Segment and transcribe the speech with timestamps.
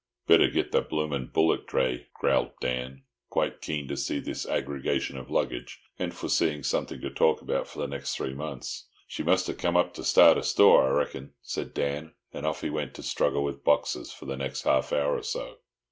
[0.25, 5.29] "Better git the bloomin' bullock dray," growled Dan, quite keen to see this aggregation of
[5.29, 8.87] luggage; and foreseeing something to talk about for the next three months.
[9.05, 12.61] "She must ha' come up to start a store, I reckon," said Dan; and off
[12.61, 15.59] he went to struggle with boxes for the next half hour or so.